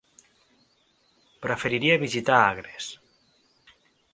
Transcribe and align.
Preferiria 1.45 1.99
visitar 2.05 2.39
Agres. 2.47 2.89